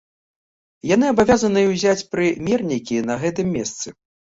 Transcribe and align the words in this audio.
Яны 0.95 1.05
абавязаныя 1.15 1.69
ўзяць 1.75 2.03
прымернікі 2.17 2.95
на 3.15 3.23
гэтым 3.25 3.57
месцы. 3.61 4.01